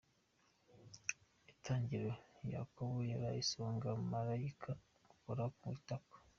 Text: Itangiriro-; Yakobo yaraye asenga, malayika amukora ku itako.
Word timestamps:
Itangiriro-; 1.51 2.15
Yakobo 2.55 2.97
yaraye 3.11 3.39
asenga, 3.43 3.89
malayika 4.11 4.69
amukora 4.79 5.43
ku 5.57 5.65
itako. 5.77 6.15